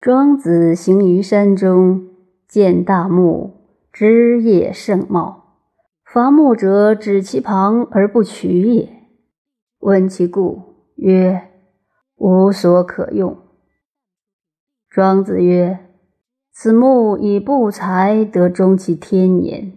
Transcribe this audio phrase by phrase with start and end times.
[0.00, 2.08] 庄子行于山中，
[2.48, 5.58] 见大木，枝叶盛茂。
[6.02, 8.88] 伐木者指其旁而不取也。
[9.80, 10.62] 问其故，
[10.96, 11.42] 曰：
[12.16, 13.36] 无所可用。
[14.88, 15.78] 庄子曰：
[16.50, 19.74] 此木以不才得终其天年。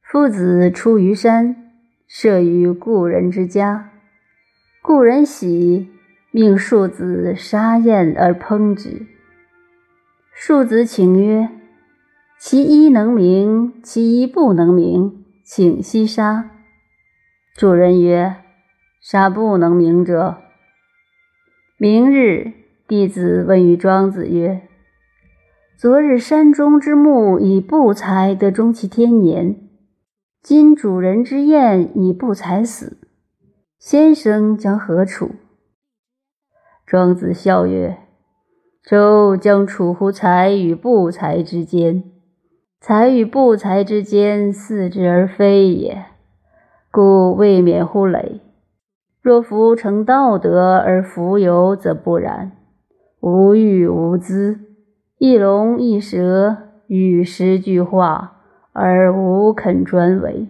[0.00, 1.72] 夫子出于山，
[2.06, 3.90] 舍于故人之家，
[4.80, 5.90] 故人喜。
[6.30, 9.06] 命庶子杀燕而烹之。
[10.34, 11.48] 庶子请曰
[12.38, 16.50] ：“其一能鸣，其一不能鸣，请息杀。”
[17.56, 18.36] 主人曰
[19.00, 20.36] ：“杀不能鸣者。”
[21.80, 22.52] 明日，
[22.86, 24.68] 弟子问于庄子曰
[25.78, 29.56] ：“昨日山中之木以不才得终其天年，
[30.42, 32.98] 今主人之燕以不才死，
[33.78, 35.30] 先生将何处？”
[36.90, 37.98] 庄子笑曰
[38.82, 42.02] ：“周将处乎才与不才之间，
[42.80, 46.06] 才与不才之间，似之而非也，
[46.90, 48.40] 故未免乎累。
[49.20, 52.52] 若夫成道德而弗有，则不然。
[53.20, 54.58] 无欲无资，
[55.18, 58.38] 一龙一蛇，与时俱化，
[58.72, 60.48] 而无肯专为。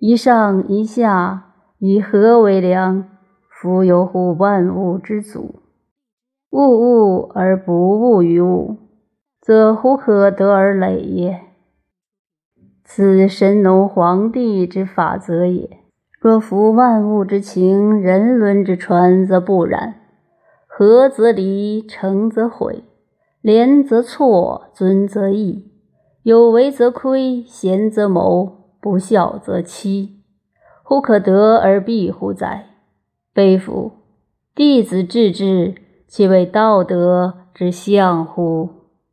[0.00, 3.04] 一上一下，以何为良？
[3.48, 5.54] 夫有乎万物之祖？”
[6.50, 8.76] 物物而不物于物，
[9.40, 11.42] 则胡可得而累也？
[12.82, 15.78] 此神农皇帝之法则也。
[16.20, 19.94] 若夫万物之情，人伦之传，则不然。
[20.66, 22.82] 合则离，成则毁，
[23.40, 25.70] 廉则错，尊则义，
[26.24, 30.20] 有为则亏，贤则谋，不孝则欺。
[30.82, 32.66] 胡可得而避乎哉？
[33.32, 33.92] 悲夫！
[34.54, 35.74] 弟子至之。
[36.10, 38.79] 其为道德之相乎？